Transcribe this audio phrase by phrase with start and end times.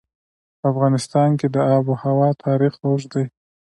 [0.59, 3.25] په افغانستان کې د آب وهوا تاریخ اوږد دی.